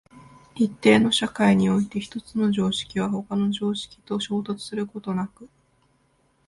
[0.55, 5.47] 一定の社会において一つの常識は他の常識と衝突することなく、